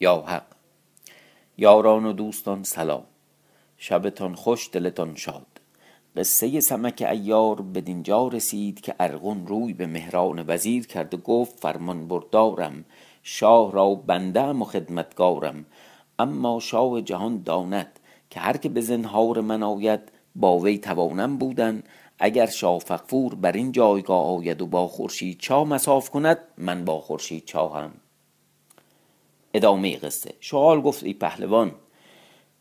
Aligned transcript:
یا 0.00 0.14
حق. 0.14 0.46
یاران 1.58 2.04
و 2.04 2.12
دوستان 2.12 2.62
سلام. 2.62 3.06
شبتان 3.88 4.34
خوش 4.34 4.70
دلتان 4.72 5.14
شاد. 5.14 5.46
قصه 6.16 6.60
سمک 6.60 7.02
عیار 7.02 7.62
بدینجا 7.62 8.28
رسید 8.28 8.80
که 8.80 8.94
ارغن 9.00 9.46
روی 9.46 9.72
به 9.72 9.86
مهران 9.86 10.44
وزیر 10.48 10.86
کرد 10.86 11.14
و 11.14 11.16
گفت 11.16 11.60
فرمان 11.60 12.08
بردارم 12.08 12.84
شاه 13.22 13.72
را 13.72 13.94
بنده 13.94 14.42
و 14.42 14.64
خدمتگارم 14.64 15.66
اما 16.18 16.60
شاه 16.60 17.02
جهان 17.02 17.42
داند 17.42 18.00
که 18.30 18.40
هر 18.40 18.56
که 18.56 18.68
به 18.68 18.80
زنهار 18.80 19.40
من 19.40 19.62
آید 19.62 20.00
با 20.36 20.58
وی 20.58 20.78
توانم 20.78 21.36
بودن. 21.36 21.82
اگر 22.18 22.46
شاه 22.46 22.78
فغفور 22.78 23.34
بر 23.34 23.52
این 23.52 23.72
جایگاه 23.72 24.26
آید 24.26 24.62
و 24.62 24.66
با 24.66 24.88
خورشیدچاه 24.88 25.64
مصاف 25.64 26.10
کند 26.10 26.38
من 26.58 26.84
با 26.84 27.00
خورشیدچاهم 27.00 27.90
ادامه 29.54 29.96
قصه. 29.96 30.34
شغال 30.40 30.80
گفت 30.80 31.04
ای 31.04 31.14
پهلوان 31.14 31.72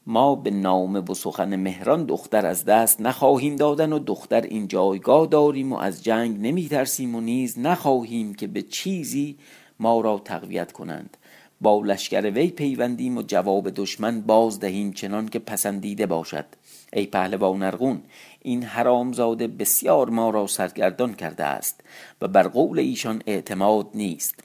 ما 0.07 0.35
به 0.35 0.51
نامه 0.51 0.99
و 0.99 1.13
سخن 1.13 1.55
مهران 1.55 2.05
دختر 2.05 2.45
از 2.45 2.65
دست 2.65 3.01
نخواهیم 3.01 3.55
دادن 3.55 3.93
و 3.93 3.99
دختر 3.99 4.41
این 4.41 4.67
جایگاه 4.67 5.27
داریم 5.27 5.73
و 5.73 5.77
از 5.77 6.03
جنگ 6.03 6.37
نمی 6.39 6.67
ترسیم 6.67 7.15
و 7.15 7.21
نیز 7.21 7.59
نخواهیم 7.59 8.33
که 8.33 8.47
به 8.47 8.61
چیزی 8.61 9.37
ما 9.79 10.01
را 10.01 10.21
تقویت 10.25 10.71
کنند. 10.71 11.17
با 11.61 11.81
لشکر 11.85 12.31
وی 12.31 12.47
پیوندیم 12.47 13.17
و 13.17 13.21
جواب 13.21 13.69
دشمن 13.69 14.21
باز 14.21 14.59
دهیم 14.59 14.93
چنان 14.93 15.27
که 15.27 15.39
پسندیده 15.39 16.05
باشد. 16.05 16.45
ای 16.93 17.05
پهلوان 17.05 17.63
ارغون 17.63 18.01
این 18.41 18.63
حرامزاده 18.63 19.47
بسیار 19.47 20.09
ما 20.09 20.29
را 20.29 20.47
سرگردان 20.47 21.13
کرده 21.13 21.43
است 21.43 21.81
و 22.21 22.27
بر 22.27 22.47
قول 22.47 22.79
ایشان 22.79 23.21
اعتماد 23.27 23.87
نیست. 23.93 24.43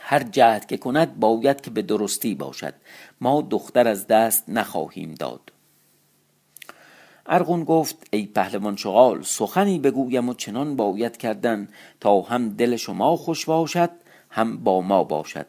هر 0.00 0.22
جهد 0.22 0.66
که 0.66 0.76
کند 0.76 1.20
باید 1.20 1.60
که 1.60 1.70
به 1.70 1.82
درستی 1.82 2.34
باشد. 2.34 2.74
ما 3.20 3.42
دختر 3.50 3.88
از 3.88 4.06
دست 4.06 4.44
نخواهیم 4.48 5.14
داد. 5.14 5.52
ارغون 7.26 7.64
گفت 7.64 7.96
ای 8.10 8.26
پهلوان 8.26 8.76
شغال 8.76 9.22
سخنی 9.22 9.78
بگویم 9.78 10.28
و 10.28 10.34
چنان 10.34 10.76
باید 10.76 11.16
کردن 11.16 11.68
تا 12.00 12.20
هم 12.20 12.48
دل 12.48 12.76
شما 12.76 13.16
خوش 13.16 13.44
باشد 13.44 13.90
هم 14.30 14.64
با 14.64 14.80
ما 14.80 15.04
باشد. 15.04 15.46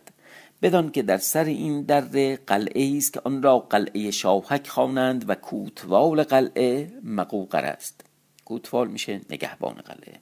بدان 0.61 0.91
که 0.91 1.01
در 1.01 1.17
سر 1.17 1.43
این 1.43 1.81
در 1.81 2.01
قلعه 2.47 2.97
است 2.97 3.13
که 3.13 3.21
آن 3.23 3.43
را 3.43 3.59
قلعه 3.59 4.11
شاهک 4.11 4.67
خوانند 4.67 5.29
و 5.29 5.35
کوتوال 5.35 6.23
قلعه 6.23 6.91
مقوقر 7.03 7.65
است. 7.65 8.05
کوتوال 8.45 8.87
میشه 8.87 9.21
نگهبان 9.29 9.73
قلعه. 9.73 10.19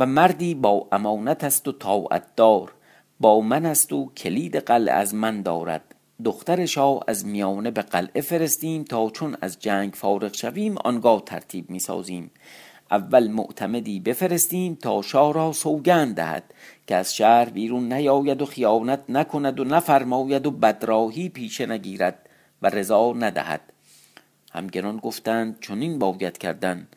و 0.00 0.06
مردی 0.06 0.54
با 0.54 0.88
امانت 0.92 1.44
است 1.44 1.68
و 1.68 1.72
طاعت 1.72 2.36
دار. 2.36 2.72
با 3.20 3.40
من 3.40 3.66
است 3.66 3.92
و 3.92 4.12
کلید 4.16 4.56
قلعه 4.56 4.94
از 4.94 5.14
من 5.14 5.42
دارد. 5.42 5.94
دختر 6.24 6.66
شاه 6.66 7.04
از 7.08 7.26
میانه 7.26 7.70
به 7.70 7.82
قلعه 7.82 8.20
فرستیم 8.20 8.84
تا 8.84 9.10
چون 9.10 9.36
از 9.40 9.58
جنگ 9.58 9.92
فارغ 9.94 10.34
شویم 10.34 10.78
آنگاه 10.78 11.22
ترتیب 11.26 11.70
می 11.70 11.78
سازیم. 11.78 12.30
اول 12.90 13.28
معتمدی 13.28 14.00
بفرستیم 14.00 14.74
تا 14.74 15.02
شاه 15.02 15.32
را 15.32 15.52
سوگند 15.52 16.16
دهد 16.16 16.54
که 16.86 16.96
از 16.96 17.16
شهر 17.16 17.50
بیرون 17.50 17.92
نیاید 17.92 18.42
و 18.42 18.46
خیانت 18.46 19.00
نکند 19.08 19.60
و 19.60 19.64
نفرماید 19.64 20.46
و 20.46 20.50
بدراهی 20.50 21.28
پیشه 21.28 21.66
نگیرد 21.66 22.28
و 22.62 22.70
رضا 22.70 23.12
ندهد. 23.12 23.60
همگران 24.52 24.96
گفتند 24.96 25.60
چنین 25.60 25.98
باید 25.98 26.38
کردن. 26.38 26.88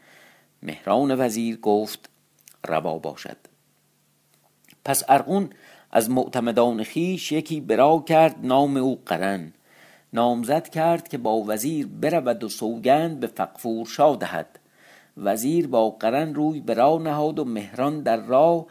مهران 0.61 1.15
وزیر 1.19 1.57
گفت 1.59 2.12
روا 2.67 2.99
باشد. 2.99 3.37
پس 4.85 5.03
ارغون 5.07 5.49
از 5.91 6.09
معتمدان 6.09 6.83
خویش 6.83 7.31
یکی 7.31 7.61
برا 7.61 8.03
کرد 8.07 8.35
نام 8.43 8.77
او 8.77 9.01
قرن. 9.05 9.53
نامزد 10.13 10.67
کرد 10.67 11.07
که 11.07 11.17
با 11.17 11.43
وزیر 11.47 11.87
برود 11.87 12.43
و 12.43 12.49
سوگند 12.49 13.19
به 13.19 13.27
فغفور 13.27 13.85
شاه 13.85 14.17
دهد. 14.17 14.59
وزیر 15.17 15.67
با 15.67 15.89
قرن 15.89 16.35
روی 16.35 16.59
برا 16.59 16.97
نهاد 16.97 17.39
و 17.39 17.45
مهران 17.45 18.01
در 18.01 18.17
راه 18.17 18.65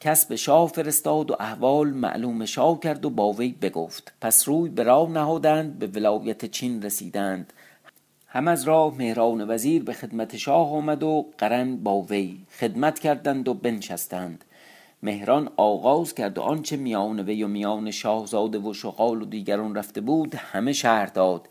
کس 0.00 0.26
به 0.26 0.36
شاه 0.36 0.68
فرستاد 0.68 1.30
و 1.30 1.36
احوال 1.40 1.90
معلوم 1.90 2.44
شاه 2.44 2.80
کرد 2.80 3.04
و 3.04 3.10
با 3.10 3.32
وی 3.32 3.52
بگفت. 3.52 4.12
پس 4.20 4.48
روی 4.48 4.70
برا 4.70 5.06
نهادند 5.06 5.78
به 5.78 5.86
ولایت 5.86 6.44
چین 6.44 6.82
رسیدند. 6.82 7.52
هم 8.34 8.48
از 8.48 8.64
راه 8.64 8.94
مهران 8.98 9.50
وزیر 9.50 9.82
به 9.82 9.92
خدمت 9.92 10.36
شاه 10.36 10.72
آمد 10.72 11.02
و 11.02 11.26
قرن 11.38 11.76
با 11.76 12.00
وی 12.00 12.38
خدمت 12.58 12.98
کردند 12.98 13.48
و 13.48 13.54
بنشستند. 13.54 14.44
مهران 15.02 15.50
آغاز 15.56 16.14
کرد 16.14 16.38
و 16.38 16.40
آنچه 16.40 16.76
میان 16.76 17.20
وی 17.20 17.42
و 17.42 17.48
میان 17.48 17.90
شاهزاده 17.90 18.58
و 18.58 18.74
شغال 18.74 19.22
و 19.22 19.24
دیگران 19.24 19.74
رفته 19.74 20.00
بود 20.00 20.34
همه 20.34 20.72
شرح 20.72 21.10
داد. 21.10 21.48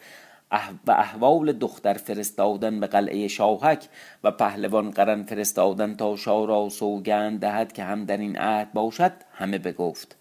و 0.87 0.91
احوال 0.91 1.51
دختر 1.51 1.93
فرستادن 1.93 2.79
به 2.79 2.87
قلعه 2.87 3.27
شاهک 3.27 3.87
و 4.23 4.31
پهلوان 4.31 4.91
قرن 4.91 5.23
فرستادن 5.23 5.95
تا 5.95 6.15
شاه 6.15 6.47
را 6.47 6.69
سوگند 6.69 7.39
دهد 7.39 7.73
که 7.73 7.83
هم 7.83 8.05
در 8.05 8.17
این 8.17 8.37
عهد 8.37 8.73
باشد 8.73 9.13
همه 9.33 9.57
بگفت. 9.57 10.15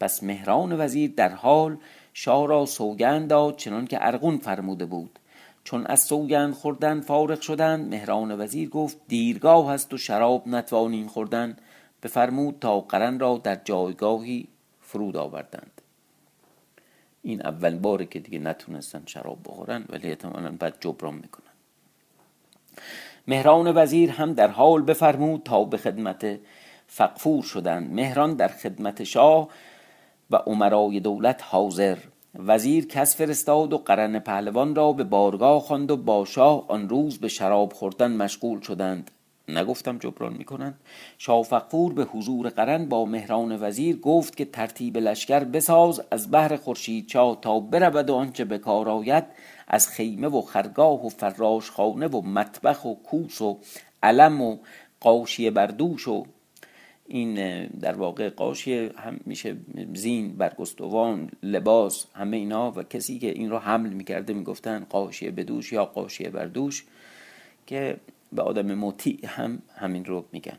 پس 0.00 0.22
مهران 0.22 0.80
وزیر 0.80 1.12
در 1.16 1.32
حال 1.32 1.76
شاه 2.14 2.46
را 2.46 2.66
سوگند 2.66 3.28
داد 3.28 3.56
چنان 3.56 3.86
که 3.86 4.06
ارغون 4.06 4.38
فرموده 4.38 4.86
بود. 4.86 5.18
چون 5.66 5.86
از 5.86 6.00
سوگند 6.00 6.54
خوردن 6.54 7.00
فارغ 7.00 7.40
شدند 7.40 7.90
مهران 7.90 8.40
وزیر 8.40 8.68
گفت 8.68 8.96
دیرگاه 9.08 9.70
است 9.70 9.94
و 9.94 9.98
شراب 9.98 10.48
نتوانیم 10.48 11.06
خوردن. 11.06 11.56
بفرمود 12.02 12.56
تا 12.60 12.80
قرن 12.80 13.18
را 13.18 13.40
در 13.44 13.60
جایگاهی 13.64 14.48
فرود 14.80 15.16
آوردند. 15.16 15.80
این 17.22 17.46
اول 17.46 17.76
باره 17.78 18.06
که 18.06 18.18
دیگه 18.18 18.38
نتونستن 18.38 19.02
شراب 19.06 19.38
بخورن 19.44 19.84
ولی 19.88 20.08
احتمالا 20.08 20.50
بعد 20.58 20.76
جبران 20.80 21.14
می‌کنن. 21.14 21.52
مهران 23.28 23.72
وزیر 23.76 24.10
هم 24.10 24.32
در 24.32 24.48
حال 24.48 24.82
بفرمود 24.82 25.42
تا 25.42 25.64
به 25.64 25.76
خدمت 25.76 26.38
فقفور 26.86 27.42
شدند. 27.42 27.92
مهران 27.92 28.34
در 28.34 28.48
خدمت 28.48 29.04
شاه 29.04 29.48
و 30.30 30.36
عمرای 30.36 31.00
دولت 31.00 31.42
حاضر 31.44 31.96
وزیر 32.38 32.86
کس 32.86 33.16
فرستاد 33.16 33.72
و 33.72 33.78
قرن 33.78 34.18
پهلوان 34.18 34.74
را 34.74 34.92
به 34.92 35.04
بارگاه 35.04 35.60
خواند 35.60 35.90
و 35.90 35.96
با 35.96 36.24
شاه 36.24 36.64
آن 36.68 36.88
روز 36.88 37.18
به 37.18 37.28
شراب 37.28 37.72
خوردن 37.72 38.12
مشغول 38.12 38.60
شدند. 38.60 39.10
نگفتم 39.48 39.98
جبران 39.98 40.32
می‌کنند. 40.32 40.80
شاه 41.18 41.42
فغفور 41.42 41.92
به 41.92 42.04
حضور 42.04 42.48
قرن 42.48 42.88
با 42.88 43.04
مهران 43.04 43.62
وزیر 43.62 44.00
گفت 44.00 44.36
که 44.36 44.44
ترتیب 44.44 44.96
لشکر 44.96 45.44
بساز 45.44 46.02
از 46.10 46.30
بهر 46.30 46.56
خورشیدچاه 46.56 47.38
تا 47.40 47.60
برود 47.60 48.10
و 48.10 48.14
آنچه 48.14 48.44
به 48.44 48.58
کار 48.58 48.88
آید 48.88 49.24
از 49.68 49.88
خیمه 49.88 50.28
و 50.28 50.40
خرگاه 50.40 51.06
و 51.06 51.08
فراش 51.08 51.70
خانه 51.70 52.06
و 52.06 52.20
مطبخ 52.20 52.84
و 52.84 52.94
کوس 52.94 53.40
و 53.40 53.58
علم 54.02 54.40
و 54.40 54.56
قاشیه 55.00 55.50
بردوش 55.50 56.08
و 56.08 56.26
این 57.08 57.66
در 57.66 57.92
واقع 57.92 58.28
قاشیه 58.28 58.90
هم 58.96 59.20
میشه 59.26 59.56
زین 59.94 60.36
برگستوان 60.36 61.30
لباس 61.42 62.06
همه 62.14 62.36
اینا 62.36 62.70
و 62.70 62.82
کسی 62.82 63.18
که 63.18 63.30
این 63.30 63.50
رو 63.50 63.58
حمل 63.58 63.88
می‌کرده 63.88 64.32
می‌گفتن 64.32 64.86
قاشیه 64.90 65.30
بدوش 65.30 65.72
یا 65.72 65.84
قاشیه 65.84 66.30
بردوش 66.30 66.84
که 67.66 67.96
به 68.32 68.42
آدم 68.42 68.74
مطیع 68.74 69.26
هم 69.26 69.62
همین 69.76 70.04
رو 70.04 70.24
میگن. 70.32 70.58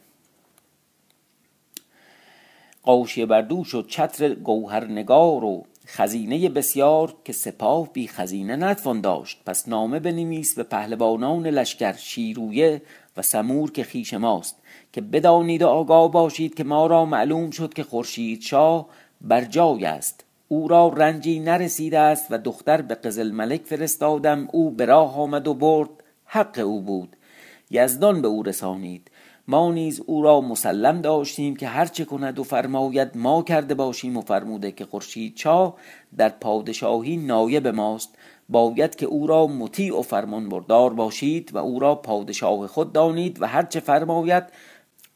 قاشیه 2.84 3.26
بردوش 3.26 3.76
و 3.76 3.82
چتر 3.82 4.34
گوهرنگار 4.34 5.44
و 5.44 5.66
خزینه 5.88 6.50
بسیار 6.50 7.14
که 7.26 7.34
سپاه 7.34 7.94
بی 7.94 8.08
خزینه 8.08 8.56
نتوان 8.56 9.02
داشت. 9.02 9.42
پس 9.46 9.68
نامه 9.68 10.00
بنویس 10.00 10.56
به 10.56 10.64
پهلوانان 10.64 11.48
لشکر 11.48 11.94
شیرویه 11.94 12.82
و 13.18 13.22
سمور 13.22 13.72
که 13.72 13.84
خیش 13.84 14.14
ماست 14.14 14.56
که 14.94 15.02
بدانید 15.02 15.62
و 15.62 15.68
آگاه 15.68 16.12
باشید 16.12 16.56
که 16.56 16.64
ما 16.64 16.88
را 16.88 17.06
معلوم 17.06 17.50
شد 17.50 17.74
که 17.74 17.84
خورشید 17.84 18.42
شاه 18.42 18.88
بر 19.22 19.46
جای 19.46 19.86
است. 19.86 20.24
او 20.48 20.68
را 20.68 20.88
رنجی 20.88 21.40
نرسیده 21.40 22.00
است 22.00 22.28
و 22.30 22.38
دختر 22.38 22.82
به 22.82 22.96
قزل 22.96 23.32
ملک 23.32 23.62
فرستادم. 23.66 24.48
او 24.52 24.72
به 24.72 24.86
راه 24.86 25.20
آمد 25.20 25.48
و 25.48 25.54
برد 25.54 25.90
حق 26.26 26.60
او 26.64 26.82
بود. 26.82 27.16
یزدان 27.72 28.22
به 28.22 28.28
او 28.28 28.44
رسانید. 28.44 29.12
ما 29.48 29.72
نیز 29.72 30.02
او 30.06 30.22
را 30.22 30.42
مسلم 30.42 31.02
داشتیم 31.02 31.56
که 31.56 31.68
هرچه 31.68 32.06
کند 32.06 32.40
و 32.40 32.44
فرماید 32.44 33.18
ما 33.18 33.44
کرده 33.44 33.74
باشیم 33.74 34.18
و 34.18 34.22
فرموده 34.22 34.72
که 34.72 34.86
خورشید 34.86 35.36
چاه 35.36 35.76
در 36.18 36.30
پادشاهی 36.30 37.18
نایب 37.18 37.68
ماست. 37.68 38.16
باید 38.50 38.96
که 38.96 39.06
او 39.06 39.28
را 39.28 39.48
مطیع 39.48 40.00
و 40.00 40.02
فرمان 40.02 40.50
بردار 40.50 40.94
باشید 40.94 41.56
و 41.56 41.58
او 41.58 41.80
را 41.80 41.96
پادشاه 41.96 42.68
خود 42.68 42.94
دانید 42.94 43.42
و 43.42 43.48
هرچه 43.48 43.80
فرماید 43.80 44.44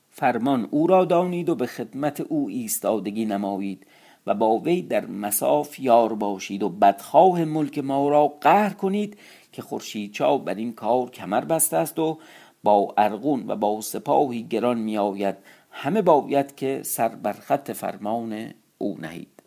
فرمان 0.10 0.68
او 0.72 0.88
را 0.88 1.06
دانید 1.06 1.50
و 1.50 1.56
به 1.56 1.68
خدمت 1.68 2.22
او 2.22 2.50
ایستادگی 2.50 3.25
نمایید 3.25 3.88
و 4.27 4.34
با 4.34 4.57
وی 4.57 4.81
در 4.81 5.06
مساف 5.06 5.80
یار 5.80 6.13
باشید 6.13 6.63
و 6.63 6.69
بدخواه 6.69 7.45
ملک 7.45 7.80
ما 7.80 8.10
را 8.10 8.27
قهر 8.27 8.74
کنید 8.74 9.18
که 9.51 9.62
خورشید 9.62 10.12
چاو 10.12 10.39
بر 10.39 10.56
این 10.56 10.74
کار 10.74 11.10
کمر 11.10 11.42
بسته 11.42 11.77
است 11.77 12.00
و 12.00 12.18
با 12.63 12.94
ارغون 12.98 13.48
و 13.48 13.56
با 13.56 13.81
سپاهی 13.81 14.44
گران 14.44 14.78
می 14.78 14.98
آید 14.98 15.36
همه 15.72 16.02
باید 16.02 16.56
که 16.56 16.81
سر 16.84 17.10
بر 17.10 17.34
خط 17.34 17.72
فرمان 17.72 18.54
او 18.78 18.98
نهید. 19.02 19.44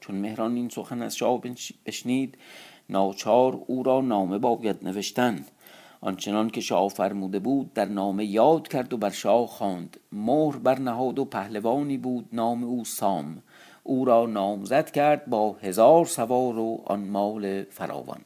چون 0.00 0.16
مهران 0.16 0.56
این 0.56 0.68
سخن 0.68 1.02
از 1.02 1.16
شاه 1.16 1.40
بشنید 1.86 2.38
ناچار 2.88 3.58
او 3.66 3.82
را 3.82 4.00
نامه 4.00 4.38
باید 4.38 4.76
نوشتن. 4.82 5.44
آنچنان 6.00 6.50
که 6.50 6.60
شاه 6.60 6.88
فرموده 6.88 7.38
بود 7.38 7.72
در 7.72 7.84
نامه 7.84 8.24
یاد 8.24 8.68
کرد 8.68 8.92
و 8.92 8.96
بر 8.96 9.10
شاه 9.10 9.46
خواند. 9.46 9.96
مهر 10.12 10.56
بر 10.56 10.78
نهاد 10.78 11.18
و 11.18 11.24
پهلوانی 11.24 11.98
بود 11.98 12.28
نام 12.32 12.64
او 12.64 12.84
سام. 12.84 13.42
او 13.82 14.04
را 14.04 14.26
نامزد 14.26 14.90
کرد 14.90 15.26
با 15.26 15.52
هزار 15.52 16.06
سوار 16.06 16.58
و 16.58 16.82
آن 16.86 17.00
مال 17.00 17.62
فراوان. 17.62 18.20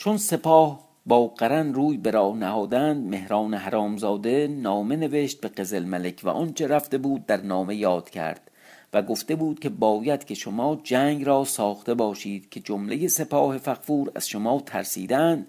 چون 0.00 0.16
سپاه 0.16 0.88
با 1.06 1.26
قرن 1.26 1.74
روی 1.74 1.96
به 1.96 2.10
راه 2.10 2.36
نهادند 2.36 3.06
مهران 3.06 3.54
حرامزاده 3.54 4.46
نامه 4.46 4.96
نوشت 4.96 5.40
به 5.40 5.48
قزل 5.48 5.84
ملک 5.84 6.20
و 6.24 6.28
آنچه 6.28 6.66
رفته 6.66 6.98
بود 6.98 7.26
در 7.26 7.40
نامه 7.40 7.76
یاد 7.76 8.10
کرد 8.10 8.50
و 8.92 9.02
گفته 9.02 9.36
بود 9.36 9.60
که 9.60 9.68
باید 9.68 10.24
که 10.24 10.34
شما 10.34 10.80
جنگ 10.84 11.26
را 11.26 11.44
ساخته 11.44 11.94
باشید 11.94 12.48
که 12.50 12.60
جمله 12.60 13.08
سپاه 13.08 13.58
فقفور 13.58 14.12
از 14.14 14.28
شما 14.28 14.60
ترسیدند 14.66 15.46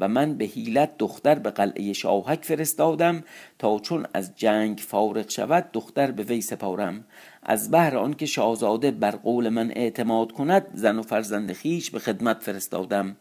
و 0.00 0.08
من 0.08 0.34
به 0.34 0.44
حیلت 0.44 0.90
دختر 0.98 1.34
به 1.34 1.50
قلعه 1.50 1.92
شاهک 1.92 2.44
فرستادم 2.44 3.24
تا 3.58 3.78
چون 3.78 4.06
از 4.14 4.32
جنگ 4.36 4.78
فارغ 4.78 5.30
شود 5.30 5.72
دختر 5.72 6.10
به 6.10 6.22
وی 6.22 6.40
سپارم. 6.40 7.04
از 7.42 7.70
بهر 7.70 7.96
آنکه 7.96 8.26
شاهزاده 8.26 8.90
بر 8.90 9.10
قول 9.10 9.48
من 9.48 9.70
اعتماد 9.70 10.32
کند 10.32 10.66
زن 10.74 10.98
و 10.98 11.02
فرزند 11.02 11.52
خیش 11.52 11.90
به 11.90 11.98
خدمت 11.98 12.42
فرستادم. 12.42 13.16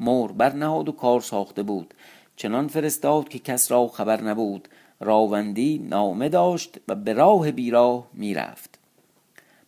مور 0.00 0.32
برنهاد 0.32 0.88
و 0.88 0.92
کار 0.92 1.20
ساخته 1.20 1.62
بود. 1.62 1.94
چنان 2.36 2.68
فرستاد 2.68 3.28
که 3.28 3.38
کس 3.38 3.72
را 3.72 3.88
خبر 3.88 4.20
نبود. 4.20 4.68
راوندی 5.00 5.78
نامه 5.78 6.28
داشت 6.28 6.78
و 6.88 6.94
به 6.94 7.12
راه 7.12 7.50
بیراه 7.50 8.06
می‌رفت. 8.12 8.78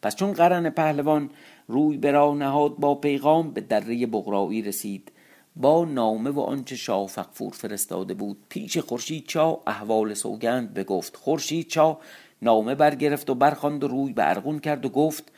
پس 0.02 0.17
چون 0.17 0.32
قرن 0.32 0.70
پهلوان 0.70 1.31
روی 1.69 1.96
به 1.96 2.11
راه 2.11 2.34
نهاد 2.34 2.76
با 2.76 2.94
پیغام 2.94 3.50
به 3.50 3.61
دره 3.61 4.06
بغرایی 4.06 4.62
رسید 4.62 5.12
با 5.56 5.84
نامه 5.84 6.31
و 6.31 6.40
آنچه 6.40 6.76
شاه 6.76 7.06
فقفور 7.06 7.52
فرستاده 7.52 8.14
بود 8.14 8.37
پیش 8.49 8.78
خورشید 8.78 9.26
چا 9.26 9.61
احوال 9.67 10.14
سوگند 10.14 10.75
بگفت. 10.75 11.17
خورشید 11.17 11.69
چا 11.69 11.99
نامه 12.43 12.75
برگرفت 12.75 13.31
و 13.31 13.34
برخواند 13.34 13.84
و 13.84 13.88
روی 13.88 14.12
به 14.12 14.28
ارغون 14.31 14.58
کرد 14.58 14.87
و 14.87 14.88
گفت 14.88 15.32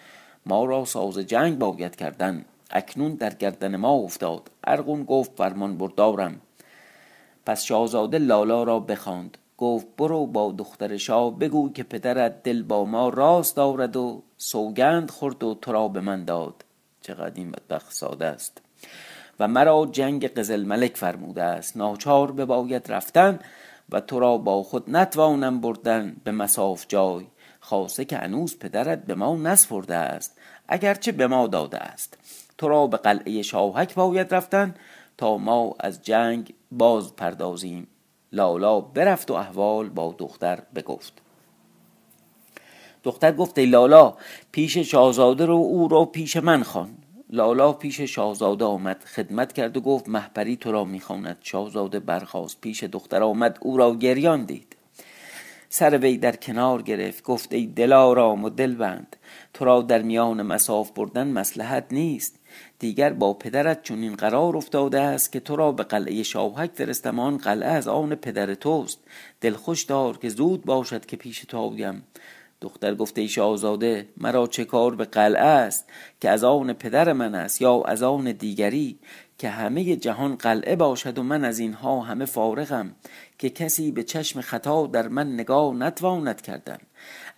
ما 0.46 0.64
را 0.64 0.84
ساز 0.84 1.18
جنگ 1.18 1.58
باید 1.58 1.96
کردن. 1.96 2.44
اکنون 2.70 3.14
در 3.14 3.34
گردن 3.34 3.76
ما 3.76 3.92
افتاد. 3.92 4.50
ارغون 4.64 5.04
گفت 5.04 5.32
فرمان 5.36 5.78
بردارم. 5.78 6.40
پس 7.46 7.62
شاهزاده 7.62 8.18
لالا 8.18 8.62
را 8.62 8.80
بخواند. 8.80 9.38
گفت 9.58 9.86
برو 9.96 10.26
با 10.26 10.52
دختر 10.52 10.96
شاه 10.96 11.38
بگو 11.38 11.72
که 11.72 11.82
پدرت 11.82 12.42
دل 12.42 12.62
با 12.62 12.84
ما 12.84 13.08
راست 13.08 13.56
دارد 13.56 13.96
و 13.96 14.22
سوگند 14.36 15.10
خورد 15.10 15.44
و 15.44 15.54
تو 15.54 15.72
را 15.72 15.88
به 15.88 16.00
من 16.00 16.24
داد. 16.24 16.64
چقدر 17.00 17.34
این 17.34 17.50
بدبخت 17.50 17.92
ساده 17.92 18.26
است. 18.26 18.62
و 19.40 19.48
مرا 19.48 19.88
جنگ 19.92 20.26
قزل 20.26 20.64
ملک 20.64 20.96
فرموده 20.96 21.42
است. 21.42 21.76
ناچار 21.76 22.32
باید 22.32 22.92
رفتن 22.92 23.38
و 23.92 24.00
تو 24.00 24.20
را 24.20 24.38
با 24.38 24.62
خود 24.62 24.96
نتوانم 24.96 25.60
بردن 25.60 26.16
به 26.24 26.30
مساف 26.30 26.84
جای. 26.88 27.26
خاصه 27.60 28.04
که 28.04 28.16
هنوز 28.16 28.58
پدرت 28.58 29.04
به 29.04 29.14
ما 29.14 29.36
نسپرده 29.36 29.94
است. 29.94 30.38
اگرچه 30.68 31.12
به 31.12 31.26
ما 31.26 31.46
داده 31.46 31.78
است. 31.78 32.18
تو 32.58 32.68
را 32.68 32.86
به 32.86 32.96
قلعه 32.96 33.42
شاهک 33.42 33.94
باید 33.94 34.34
رفتن 34.34 34.74
تا 35.16 35.38
ما 35.38 35.74
از 35.80 36.02
جنگ 36.02 36.54
باز 36.72 37.16
پردازیم. 37.16 37.86
لالا 38.32 38.80
برفت 38.80 39.30
و 39.30 39.34
احوال 39.34 39.88
با 39.88 40.14
دختر 40.18 40.62
بگفت. 40.74 41.12
دختر 43.04 43.32
گفت 43.32 43.58
ای 43.58 43.66
لالا 43.66 44.14
پیش 44.52 44.78
شاهزاده 44.78 45.46
رو 45.46 45.54
او 45.54 45.88
رو 45.88 46.04
پیش 46.04 46.36
من 46.36 46.62
خوان. 46.62 46.90
لالا 47.30 47.72
پیش 47.72 48.00
شاهزاده 48.00 48.64
آمد 48.64 49.04
خدمت 49.04 49.52
کرد 49.52 49.76
و 49.76 49.80
گفت 49.80 50.08
محپری 50.08 50.56
تو 50.56 50.72
را 50.72 50.84
می‌خواند. 50.84 51.36
شاهزاده 51.40 52.00
برخاست 52.00 52.60
پیش 52.60 52.84
دختر 52.84 53.22
آمد 53.22 53.58
او 53.60 53.76
را 53.76 53.94
گریان 53.94 54.44
دید. 54.44 54.76
سر 55.68 55.98
وی 55.98 56.16
در 56.16 56.36
کنار 56.36 56.82
گرفت 56.82 57.24
گفت 57.24 57.52
ای 57.52 57.66
دلارام 57.66 58.44
و 58.44 58.50
دلبند 58.50 59.16
تو 59.54 59.64
را 59.64 59.82
در 59.82 60.02
میان 60.02 60.42
مساف 60.42 60.90
بردن 60.90 61.28
مسلحت 61.28 61.84
نیست. 61.90 62.37
دیگر 62.78 63.12
با 63.12 63.34
پدرت 63.34 63.82
چون 63.82 64.02
این 64.02 64.16
قرار 64.16 64.56
افتاده 64.56 65.00
است 65.00 65.32
که 65.32 65.40
تو 65.40 65.56
را 65.56 65.72
به 65.72 65.82
قلعه 65.82 66.22
شاوهک 66.22 66.70
فرستم 66.74 67.20
آن 67.20 67.36
قلعه 67.36 67.68
از 67.68 67.88
آن 67.88 68.14
پدر 68.14 68.54
توست. 68.54 68.98
دلخوش 69.40 69.84
دار 69.84 70.18
که 70.18 70.28
زود 70.28 70.64
باشد 70.64 71.06
که 71.06 71.16
پیش 71.16 71.40
تو 71.40 71.58
آیم. 71.58 72.02
دختر 72.60 72.94
گفته 72.94 73.20
ای 73.20 73.28
شاهزاده 73.28 74.08
مرا 74.16 74.46
چه 74.46 74.64
کار 74.64 74.94
به 74.94 75.04
قلعه 75.04 75.44
است 75.44 75.88
که 76.20 76.30
از 76.30 76.44
آن 76.44 76.72
پدر 76.72 77.12
من 77.12 77.34
است 77.34 77.62
یا 77.62 77.82
از 77.82 78.02
آن 78.02 78.32
دیگری؟ 78.32 78.98
که 79.38 79.48
همه 79.48 79.96
جهان 79.96 80.36
قلعه 80.36 80.76
باشد 80.76 81.18
و 81.18 81.22
من 81.22 81.44
از 81.44 81.58
اینها 81.58 82.00
همه 82.00 82.24
فارغم. 82.24 82.94
که 83.38 83.50
کسی 83.50 83.90
به 83.90 84.02
چشم 84.02 84.40
خطا 84.40 84.86
در 84.86 85.08
من 85.08 85.34
نگاه 85.34 85.74
نتواند 85.74 86.40
کردن. 86.40 86.78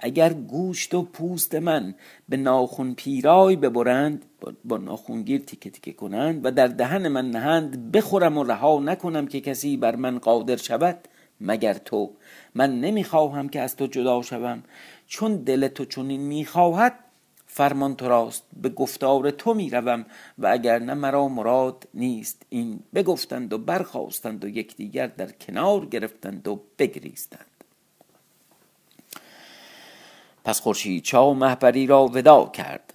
اگر 0.00 0.32
گوشت 0.32 0.94
و 0.94 1.02
پوست 1.02 1.54
من 1.54 1.94
به 2.28 2.36
ناخون 2.36 2.94
پیرای 2.94 3.56
ببرند 3.56 4.24
با 4.64 4.76
ناخونگیر 4.76 5.40
تیکه 5.40 5.70
تیکه 5.70 5.92
کنند 5.92 6.40
و 6.44 6.50
در 6.50 6.66
دهن 6.66 7.08
من 7.08 7.30
نهند 7.30 7.92
بخورم 7.92 8.38
و 8.38 8.44
رها 8.44 8.80
نکنم 8.80 9.26
که 9.26 9.40
کسی 9.40 9.76
بر 9.76 9.96
من 9.96 10.18
قادر 10.18 10.56
شود 10.56 11.08
مگر 11.40 11.74
تو. 11.74 12.10
من 12.54 12.80
نمی‌خواهم 12.80 13.48
که 13.48 13.60
از 13.60 13.76
تو 13.76 13.86
جدا 13.86 14.22
شوم. 14.22 14.62
چون 15.06 15.36
دل 15.36 15.68
تو 15.68 15.84
چنین 15.84 16.20
می‌خواهد 16.20 16.94
فرمان 17.46 17.96
تو 17.96 18.08
راست 18.08 18.42
به 18.62 18.68
گفتار 18.68 19.30
تو 19.30 19.54
می‌روم 19.54 20.06
و 20.38 20.46
اگر 20.46 20.78
نه 20.78 20.94
مرا 20.94 21.28
مراد 21.28 21.88
نیست. 21.94 22.42
این 22.48 22.80
بگفتند 22.94 23.52
و 23.52 23.58
برخواستند 23.58 24.44
و 24.44 24.48
یکدیگر 24.48 25.06
در 25.06 25.30
کنار 25.30 25.86
گرفتند 25.86 26.48
و 26.48 26.60
بگریستند. 26.78 27.59
پس 30.44 30.60
خورشید 30.60 31.02
چا 31.02 31.34
محبری 31.34 31.86
را 31.86 32.06
ودا 32.06 32.46
کرد 32.46 32.94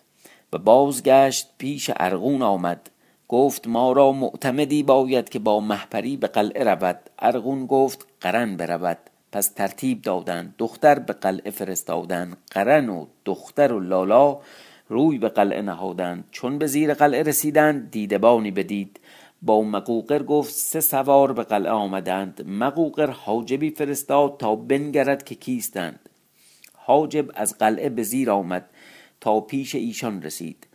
و 0.54 0.58
بازگشت 0.58 1.50
پیش 1.58 1.92
ارغون 1.98 2.42
آمد. 2.42 2.90
گفت 3.28 3.68
ما 3.68 3.92
را 3.92 4.12
معتمدی 4.12 4.84
باید 4.84 5.30
که 5.30 5.40
با 5.40 5.60
محپری 5.60 6.18
به 6.18 6.28
قلعه 6.28 6.64
رود. 6.64 7.00
ارغون 7.20 7.66
گفت 7.66 8.08
قرن 8.22 8.58
برود. 8.58 8.98
پس 9.32 9.48
ترتیب 9.48 10.02
دادند. 10.02 10.56
دختر 10.58 11.00
به 11.00 11.14
قلعه 11.14 11.52
فرستادند. 11.52 12.38
قرن 12.52 12.90
و 12.90 13.06
دختر 13.26 13.74
و 13.74 13.80
لالا 13.80 14.38
روی 14.90 15.18
به 15.18 15.30
قلعه 15.30 15.62
نهادند. 15.62 16.24
چون 16.32 16.58
به 16.58 16.68
زیر 16.68 16.94
قلعه 16.94 17.24
رسیدند 17.24 17.92
دیدبانی 17.92 18.52
بدید. 18.52 19.00
با 19.42 19.62
مقوقر 19.62 20.24
گفت 20.24 20.54
سه 20.54 20.80
سوار 20.80 21.34
به 21.34 21.44
قلعه 21.44 21.72
آمدند. 21.72 22.48
مقوقر 22.48 23.10
حاجبی 23.10 23.70
فرستاد 23.70 24.38
تا 24.38 24.56
بنگرد 24.56 25.24
که 25.24 25.36
کیستند. 25.36 26.05
حاجب 26.88 27.26
از 27.36 27.58
قلعه 27.58 27.90
به 27.90 28.04
زیر 28.04 28.32
آمد 28.32 28.70
تا 29.22 29.40
پیش 29.40 29.76
ایشان 29.76 30.22
رسید. 30.22 30.68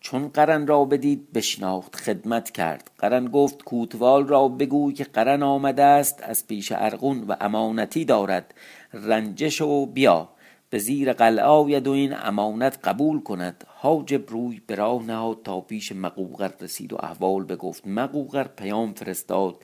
چون 0.00 0.28
قرن 0.28 0.66
را 0.66 0.84
بدید 0.84 1.32
بشناخت 1.32 1.96
خدمت 1.96 2.50
کرد. 2.50 2.90
قرن 2.98 3.24
گفت 3.24 3.62
کوتوال 3.62 4.26
را 4.26 4.48
بگوی 4.48 4.94
که 4.94 5.04
قرن 5.04 5.42
آمده 5.42 5.82
است 5.82 6.22
از 6.22 6.46
پیش 6.46 6.72
ارغون 6.76 7.24
و 7.24 7.36
امانتی 7.40 8.04
دارد. 8.04 8.54
رنجش 8.92 9.60
و 9.60 9.86
بیا. 9.86 10.28
به 10.70 10.78
زیر 10.78 11.12
قلعه 11.12 11.44
آید 11.44 11.86
و 11.86 11.90
این 11.90 12.14
امانت 12.22 12.78
قبول 12.84 13.22
کند. 13.22 13.64
حاجب 13.66 14.30
روی 14.30 14.60
به 14.66 14.76
نهاد 14.76 15.42
تا 15.44 15.60
پیش 15.60 15.92
مقوقر 15.92 16.50
رسید 16.60 16.92
و 16.92 16.96
احوال 16.96 17.44
بگفت. 17.44 17.86
مقوقر 17.86 18.44
پیام 18.44 18.92
فرستاد 18.92 19.56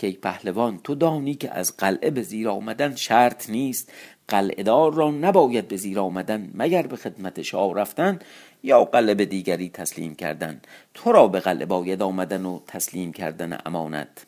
که 0.00 0.10
پهلوان 0.10 0.78
تو 0.84 0.94
دانی 0.94 1.34
که 1.34 1.50
از 1.50 1.76
قلعه 1.76 2.10
به 2.10 2.22
زیر 2.22 2.48
آمدن 2.48 2.94
شرط 2.94 3.50
نیست. 3.50 3.92
قلعهدار 4.28 4.94
را 4.94 5.10
نباید 5.10 5.68
به 5.68 5.76
زیر 5.76 6.00
آمدن 6.00 6.50
مگر 6.54 6.86
به 6.86 6.96
خدمت 6.96 7.42
شاه 7.42 7.74
رفتن 7.74 8.18
یا 8.62 8.84
قلعه 8.84 9.14
به 9.14 9.24
دیگری 9.24 9.68
تسلیم 9.68 10.14
کردن. 10.14 10.60
تو 10.94 11.12
را 11.12 11.28
به 11.28 11.40
قلعه 11.40 11.66
باید 11.66 12.02
آمدن 12.02 12.44
و 12.44 12.60
تسلیم 12.66 13.12
کردن 13.12 13.58
امانت. 13.66 14.26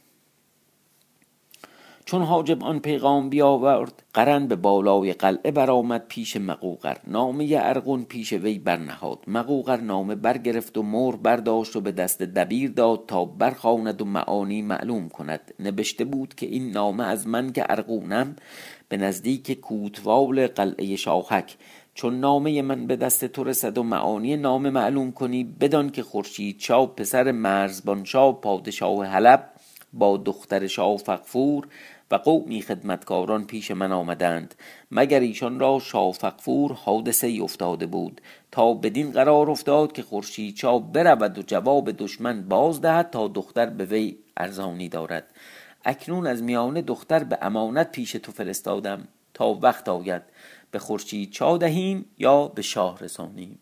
چون 2.04 2.22
حاجب 2.22 2.64
آن 2.64 2.78
پیغام 2.78 3.28
بیاورد 3.28 4.02
قرن 4.14 4.46
به 4.46 4.56
بالای 4.56 5.12
قلعه 5.12 5.50
برآمد 5.50 6.04
پیش 6.08 6.36
مقوقر. 6.36 6.96
نامه 7.06 7.58
ارغون 7.60 8.04
پیش 8.04 8.32
وی 8.32 8.58
برنهاد. 8.58 9.18
مقوقر 9.26 9.76
نامه 9.76 10.14
برگرفت 10.14 10.78
و 10.78 10.82
مور 10.82 11.16
برداشت 11.16 11.76
و 11.76 11.80
به 11.80 11.92
دست 11.92 12.22
دبیر 12.22 12.70
داد 12.70 13.04
تا 13.06 13.24
برخواند 13.24 14.02
و 14.02 14.04
معانی 14.04 14.62
معلوم 14.62 15.08
کند. 15.08 15.54
نبشته 15.60 16.04
بود 16.04 16.34
که 16.34 16.46
این 16.46 16.70
نامه 16.70 17.04
از 17.04 17.26
من 17.26 17.52
که 17.52 17.64
ارغونم 17.68 18.36
به 18.88 18.96
نزدیک 18.96 19.60
کوتوال 19.60 20.46
قلعه 20.46 20.96
شاهک. 20.96 21.56
چون 21.94 22.20
نامه 22.20 22.62
من 22.62 22.86
به 22.86 22.96
دست 22.96 23.24
تو 23.24 23.44
رسد 23.44 23.78
و 23.78 23.82
معانی 23.82 24.36
نامه 24.36 24.70
معلوم 24.70 25.12
کنی 25.12 25.44
بدان 25.44 25.90
که 25.90 26.02
خورشید 26.02 26.60
شاه 26.60 26.86
پسر 26.86 27.32
مرزبان 27.32 28.04
شاه 28.04 28.40
پادشاه 28.40 29.06
حلب 29.06 29.48
با 29.92 30.16
دختر 30.16 30.66
شاه 30.66 30.96
فقفور 30.96 31.68
و 32.12 32.14
قومی 32.14 32.62
خدمتکاران 32.62 33.44
پیش 33.44 33.70
من 33.70 33.92
آمدند. 33.92 34.54
مگر 34.90 35.20
ایشان 35.20 35.60
را 35.60 35.78
شاه 35.78 36.12
فقفور 36.12 36.72
حادثه 36.72 37.26
ای 37.26 37.40
افتاده 37.40 37.86
بود؟ 37.86 38.20
تا 38.50 38.74
بدین 38.74 39.10
قرار 39.10 39.50
افتاد 39.50 39.92
که 39.92 40.02
خورشید 40.02 40.56
شاه 40.56 40.92
برود 40.92 41.38
و 41.38 41.42
جواب 41.42 41.90
دشمن 41.90 42.48
باز 42.48 42.80
دهد 42.80 43.10
تا 43.10 43.28
دختر 43.28 43.66
به 43.66 43.84
وی 43.84 44.16
ارزانی 44.36 44.88
دارد. 44.88 45.26
اکنون 45.84 46.26
از 46.26 46.42
میان 46.42 46.80
دختر 46.80 47.24
به 47.24 47.38
امانت 47.42 47.92
پیش 47.92 48.12
تو 48.12 48.32
فرستادم. 48.32 49.08
تا 49.34 49.48
وقت 49.48 49.88
آید 49.88 50.22
به 50.70 50.78
خورشید 50.78 51.30
چا 51.30 51.56
دهیم 51.56 52.04
یا 52.18 52.48
به 52.48 52.62
شاه 52.62 52.98
رسانیم. 52.98 53.58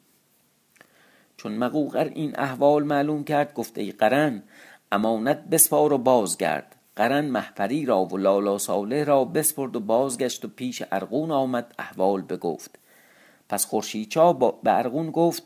چون 1.36 1.52
مقوقر 1.52 2.04
این 2.04 2.38
احوال 2.38 2.82
معلوم 2.84 3.24
کرد 3.24 3.54
گفت 3.54 3.78
ای 3.78 3.92
قرن 3.92 4.42
امانت 4.92 5.44
بسپار 5.44 5.92
و 5.92 5.98
بازگرد. 5.98 6.79
قرن 7.00 7.24
محپری 7.24 7.86
را 7.86 8.04
و 8.04 8.16
لالا 8.16 8.58
ساله 8.58 9.04
را 9.04 9.24
بسپرد 9.24 9.76
و 9.76 9.80
بازگشت 9.80 10.44
و 10.44 10.48
پیش 10.48 10.82
ارغون 10.92 11.30
آمد 11.30 11.74
احوال 11.78 12.22
بگفت. 12.22 12.78
پس 13.48 13.66
خورشیدچا 13.66 14.32
به 14.32 14.78
ارغون 14.78 15.10
گفت 15.10 15.42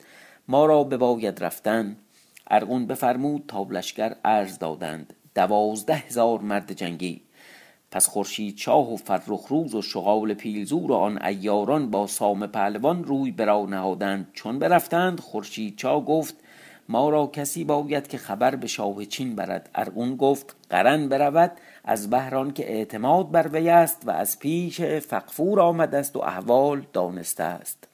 ما 0.49 0.67
را 0.67 0.85
بباید 0.85 1.45
رفتن. 1.45 1.97
ارغون 2.51 2.87
بفرمود 2.87 3.45
تا 3.49 3.67
لشکر 3.71 4.15
عرض 4.25 4.59
دادند 4.59 5.15
دوازده 5.35 5.95
هزار 5.95 6.41
مرد 6.41 6.73
جنگی. 6.73 7.21
پس 7.91 8.09
خورشید 8.09 8.57
شاه 8.57 8.93
و 8.93 8.97
فرخ 8.97 9.47
روز 9.49 9.75
و 9.75 9.83
شغال 9.83 10.35
پیلزور 10.35 10.93
و 10.93 10.95
آن 10.95 11.23
ایاران 11.23 11.91
با 11.91 12.07
سام 12.07 12.47
پهلوان 12.47 13.05
روی 13.05 13.31
برا 13.31 13.67
نهادند. 13.67 14.31
چون 14.33 14.59
برفتند 14.59 15.21
خورشید 15.21 15.77
چاه 15.77 16.05
گفت 16.05 16.37
ما 16.89 17.09
را 17.09 17.27
کسی 17.27 17.65
باید 17.65 18.09
که 18.09 18.19
خبر 18.19 18.57
به 18.57 18.67
شاه 18.67 19.05
چین 19.05 19.37
برد. 19.37 19.71
ارغون 19.75 20.17
گفت 20.17 20.57
قرن 20.71 21.09
برود 21.09 21.53
از 21.85 22.11
بهران 22.11 22.53
که 22.53 22.73
اعتماد 22.73 23.31
بر 23.31 23.49
وی 23.49 23.69
است 23.69 24.03
و 24.07 24.11
از 24.11 24.39
پیش 24.39 24.81
فقفور 24.81 25.61
آمده 25.61 25.97
است 25.97 26.17
و 26.17 26.21
احوال 26.21 26.87
دانسته 26.93 27.43
است. 27.43 27.89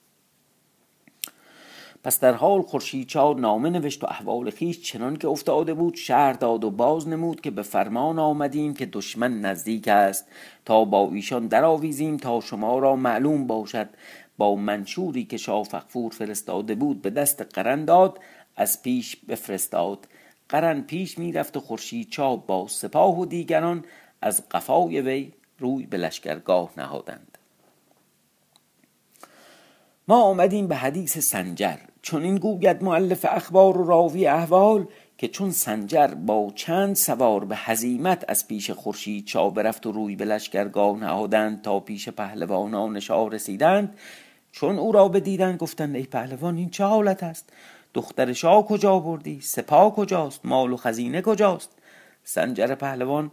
پس 2.04 2.20
در 2.20 2.32
حال 2.32 2.62
خورشید 2.62 3.06
چار 3.06 3.36
نامه 3.36 3.70
نوشت 3.70 4.04
و 4.04 4.06
احوال 4.06 4.50
خیش 4.50 4.82
چنان 4.82 5.16
که 5.16 5.28
افتاده 5.28 5.74
بود 5.74 5.94
شهر 5.94 6.32
داد 6.32 6.64
و 6.64 6.70
باز 6.70 7.08
نمود 7.08 7.40
که 7.40 7.50
به 7.50 7.62
فرمان 7.62 8.18
آمدیم 8.18 8.74
که 8.74 8.86
دشمن 8.86 9.40
نزدیک 9.40 9.88
است. 9.88 10.26
تا 10.64 10.84
با 10.84 11.10
ایشان 11.12 11.46
درآویزیم 11.46 12.16
تا 12.16 12.40
شما 12.40 12.78
را 12.78 12.96
معلوم 12.96 13.46
باشد. 13.46 13.88
با 14.38 14.54
منشوری 14.54 15.24
که 15.24 15.36
شاه 15.36 15.64
فقفور 15.64 16.12
فرستاده 16.12 16.74
بود 16.74 17.02
به 17.02 17.10
دست 17.10 17.42
قرن 17.42 17.84
داد. 17.84 18.18
از 18.60 18.82
پیش 18.82 19.16
بفرستاد. 19.16 20.08
قرن 20.48 20.80
پیش 20.80 21.18
می‌رفت 21.18 21.56
و 21.56 21.60
خورشید 21.60 22.10
چاب 22.10 22.46
با 22.46 22.68
سپاه 22.68 23.18
و 23.18 23.26
دیگران 23.26 23.84
از 24.22 24.48
قفای 24.48 25.00
وی 25.00 25.32
روی 25.58 25.86
به 25.86 25.96
لشکرگاه 25.96 26.72
نهادند. 26.76 27.38
ما 30.08 30.22
آمدیم 30.22 30.68
به 30.68 30.76
حدیث 30.76 31.18
سنجر. 31.18 31.76
چون 32.02 32.22
این 32.22 32.36
گوید 32.36 32.82
معلف 32.82 33.26
اخبار 33.28 33.78
و 33.78 33.86
راوی 33.86 34.26
احوال 34.26 34.86
که 35.18 35.28
چون 35.28 35.50
سنجر 35.50 36.06
با 36.06 36.52
چند 36.54 36.96
سوار 36.96 37.44
به 37.44 37.56
هزیمت 37.56 38.24
از 38.28 38.48
پیش 38.48 38.70
خورشید 38.70 39.24
چا 39.24 39.50
برفت 39.50 39.86
و 39.86 39.92
روی 39.92 40.16
به 40.16 40.24
لشکرگاه 40.24 40.98
نهادند 40.98 41.62
تا 41.62 41.80
پیش 41.80 42.08
پهلوانان 42.08 43.00
شاه 43.00 43.30
رسیدند 43.30 43.98
چون 44.52 44.78
او 44.78 44.92
را 44.92 45.08
بدیدند 45.08 45.58
گفتند 45.58 45.96
ای 45.96 46.02
پهلوان 46.02 46.56
این 46.56 46.70
چه 46.70 46.84
حالت 46.84 47.22
است؟ 47.22 47.52
دختر 47.94 48.32
شاه 48.32 48.66
کجا 48.66 48.98
بردی؟ 48.98 49.40
سپاه 49.40 49.94
کجاست؟ 49.94 50.40
مال 50.44 50.72
و 50.72 50.76
خزینه 50.76 51.22
کجاست؟ 51.22 51.70
سنجر 52.24 52.74
پهلوان 52.74 53.30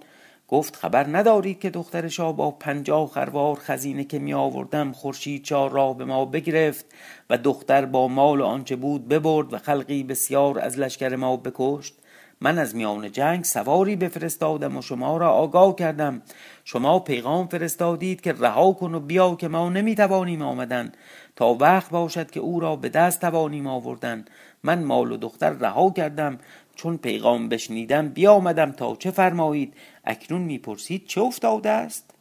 گفت 0.48 0.76
خبر 0.76 1.18
ندارید 1.18 1.60
که 1.60 1.70
دختر 1.70 2.08
شاه 2.08 2.36
با 2.36 2.52
پنجاه 2.52 3.08
خروار 3.08 3.56
خزینه 3.56 4.04
که 4.04 4.20
می 4.20 4.34
آوردم 4.34 4.92
خورشید 4.92 5.44
چار 5.44 5.72
را 5.72 5.94
به 5.94 6.06
ما 6.06 6.26
بگرفت 6.26 6.86
و 7.30 7.38
دختر 7.38 7.86
با 7.86 8.08
مال 8.08 8.42
و 8.42 8.46
آنچه 8.46 8.76
بود 8.76 9.08
ببرد 9.08 9.54
و 9.54 9.58
خلقی 9.58 10.04
بسیار 10.04 10.60
از 10.60 10.80
لشکر 10.80 11.16
ما 11.16 11.38
بکشت؟ 11.38 11.96
من 12.42 12.58
از 12.58 12.76
میان 12.76 13.12
جنگ 13.12 13.44
سواری 13.44 13.96
بفرستادم 13.96 14.78
و 14.78 14.82
شما 14.82 15.18
را 15.18 15.30
آگاه 15.32 15.76
کردم. 15.76 16.22
شما 16.64 17.00
پیغام 17.00 17.48
فرستادید 17.48 18.22
که 18.22 18.34
رها 18.34 18.72
کن 18.72 18.96
و 18.96 19.00
بیا 19.00 19.36
که 19.36 19.48
ما 19.48 19.70
نمی‌توانیم 19.70 20.42
آمدن. 20.42 20.92
تا 21.36 21.54
وقت 21.54 21.90
باشد 21.90 22.32
که 22.32 22.40
او 22.40 22.60
را 22.60 22.76
به 22.76 22.90
دست 22.90 23.22
توانیم 23.22 23.68
آوردن. 23.68 24.26
من 24.64 24.84
مال 24.84 25.12
و 25.12 25.18
دختر 25.18 25.50
رها 25.50 25.90
کردم. 25.90 26.38
چون 26.76 26.98
پیغام 26.98 27.50
بشنیدم 27.50 28.10
بیامدم. 28.10 28.72
تا 28.72 28.96
چه 28.96 29.12
فرمایید؟ 29.12 29.74
اکنون 30.04 30.42
می‌پرسید 30.42 31.06
چه 31.06 31.22
افتاده 31.22 31.70
است؟ 31.70 32.14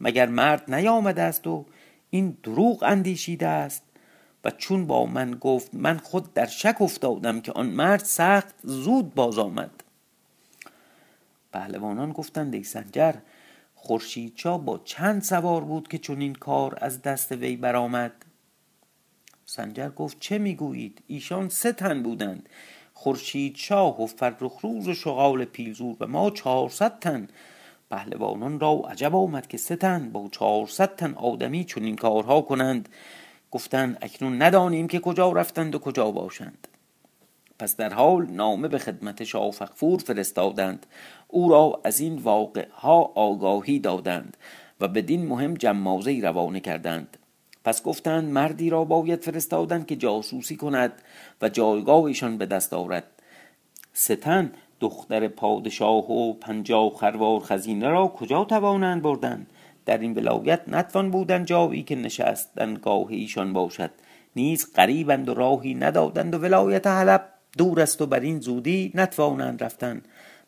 مگر 0.00 0.26
مرد 0.26 0.74
نیامده 0.74 1.22
است 1.22 1.46
و 1.46 1.66
این 2.10 2.36
دروغ 2.42 2.82
اندیشیده 2.82 3.46
است؟ 3.46 3.83
و 4.44 4.50
چون 4.50 4.86
با 4.86 5.06
من 5.06 5.30
گفت 5.30 5.74
من 5.74 5.98
خود 5.98 6.34
در 6.34 6.46
شک 6.46 6.76
افتادم 6.80 7.40
که 7.40 7.52
آن 7.52 7.66
مرد 7.66 8.04
سخت 8.04 8.54
زود 8.62 9.14
باز 9.14 9.38
آمد. 9.38 9.70
پهلوانان 11.52 12.12
گفتند 12.12 12.54
ای 12.54 12.62
سنجر 12.62 13.14
خورشیدچا 13.74 14.58
با 14.58 14.80
چند 14.84 15.22
سوار 15.22 15.64
بود 15.64 15.88
که 15.88 15.98
چون 15.98 16.20
این 16.20 16.34
کار 16.34 16.78
از 16.80 17.02
دست 17.02 17.32
وی 17.32 17.56
برآمد؟ 17.56 18.12
سنجر 19.46 19.88
گفت 19.88 20.20
چه 20.20 20.38
می‌گویید؟ 20.38 21.02
ایشان 21.06 21.48
سه 21.48 21.72
تن 21.72 22.02
بودند. 22.02 22.48
خورشید 22.94 23.56
شاه 23.56 24.02
و 24.02 24.06
فرخ 24.06 24.60
روز 24.60 24.88
و 24.88 24.94
شغال 24.94 25.44
پیلزور 25.44 25.96
و 26.00 26.06
ما 26.06 26.30
چهارصد 26.30 26.98
تن. 26.98 27.28
پهلوانان 27.90 28.60
را 28.60 28.72
عجب 28.72 29.16
آمد 29.16 29.46
که 29.46 29.56
سه 29.56 29.76
تن 29.76 30.10
با 30.10 30.28
چهارصد 30.32 30.96
تن 30.96 31.14
آدمی 31.14 31.64
چون 31.64 31.84
این 31.84 31.96
کارها 31.96 32.40
کنند. 32.40 32.88
گفتند 33.54 33.98
اکنون 34.02 34.42
ندانیم 34.42 34.88
که 34.88 35.00
کجا 35.00 35.32
رفتند 35.32 35.74
و 35.74 35.78
کجا 35.78 36.10
باشند. 36.10 36.68
پس 37.58 37.76
در 37.76 37.92
حال 37.92 38.26
نامه 38.26 38.68
به 38.68 38.78
خدمت 38.78 39.24
شاه 39.24 39.50
فقفور 39.50 39.98
فرستادند. 39.98 40.86
او 41.28 41.48
را 41.48 41.80
از 41.84 42.00
این 42.00 42.16
واقع 42.16 42.68
ها 42.72 43.12
آگاهی 43.14 43.78
دادند 43.78 44.36
و 44.80 44.88
بدین 44.88 45.26
مهم 45.26 45.54
جمازه 45.54 46.20
روانه 46.20 46.60
کردند. 46.60 47.16
پس 47.64 47.82
گفتند 47.82 48.32
مردی 48.32 48.70
را 48.70 48.84
باید 48.84 49.22
فرستادن 49.22 49.84
که 49.84 49.96
جاسوسی 49.96 50.56
کند 50.56 50.92
و 51.42 51.48
جایگاه 51.48 52.04
ایشان 52.04 52.38
به 52.38 52.46
دست 52.46 52.72
آورد. 52.72 53.04
ستن 53.92 54.52
دختر 54.80 55.28
پادشاه 55.28 56.10
و 56.10 56.32
پنجاه 56.32 56.90
خروار 56.94 57.40
خزینه 57.40 57.88
را 57.88 58.08
کجا 58.08 58.44
توانند 58.44 59.02
بردن 59.02 59.46
در 59.86 59.98
این 59.98 60.14
ولایت 60.14 60.60
نتوان 60.68 61.10
بودن 61.10 61.44
جایی 61.44 61.82
که 61.82 61.96
نشستن 61.96 62.74
گاه 62.74 63.06
ایشان 63.08 63.52
باشد. 63.52 63.90
نیز 64.36 64.72
قریبند 64.74 65.28
و 65.28 65.34
راهی 65.34 65.74
ندادند 65.74 66.34
و 66.34 66.38
ولایت 66.38 66.86
حلب 66.86 67.28
دور 67.58 67.80
است 67.80 68.02
و 68.02 68.06
بر 68.06 68.20
این 68.20 68.40
زودی 68.40 68.92
نتوانند 68.94 69.64
رفتن. 69.64 70.02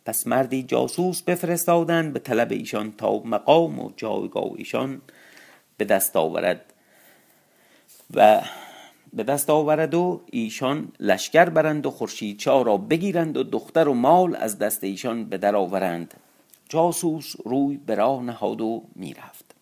پس 0.05 0.27
مردی 0.27 0.63
جاسوس 0.63 1.23
بفرستادند 1.23 2.13
به 2.13 2.19
طلب 2.19 2.53
ایشان 2.53 2.93
تا 2.93 3.19
مقام 3.19 3.79
و 3.79 3.91
جایگاه 3.97 4.53
ایشان 4.57 5.03
به 5.77 5.85
دست 5.85 6.17
آورد. 6.17 6.73
و 8.15 8.43
به 9.13 9.23
دست 9.23 9.51
آورد 9.51 9.95
و 9.95 10.21
ایشان 10.27 10.93
لشکر 11.01 11.45
برند 11.49 11.87
و 11.87 11.91
خورشید 11.91 12.47
را 12.47 12.77
بگیرند 12.77 13.37
و 13.37 13.43
دختر 13.43 13.89
و 13.89 13.95
مال 13.95 14.37
از 14.37 14.59
دست 14.59 14.85
ایشان 14.85 15.25
به 15.25 15.39
در 15.39 15.57
آورند. 15.57 16.15
جاسوس 16.69 17.35
روی 17.45 17.77
به 17.77 17.95
راه 17.95 18.23
نهاد 18.23 18.61
و 18.61 18.83
می‌رفت. 18.95 19.55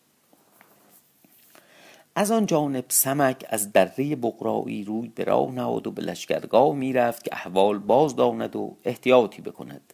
از 2.15 2.31
آن 2.31 2.45
جانب 2.45 2.85
سمک 2.87 3.45
از 3.49 3.71
دره 3.71 4.15
بقرایی 4.15 4.83
روی 4.83 5.07
به 5.07 5.23
راه 5.23 5.51
نهاد 5.51 5.87
و 5.87 5.91
به 5.91 6.01
لشکرگاه 6.01 6.75
می‌رفت 6.75 7.23
که 7.23 7.29
احوال 7.33 7.79
باز 7.79 8.15
داند 8.15 8.55
و 8.55 8.77
احتیاطی 8.83 9.41
بکند. 9.41 9.93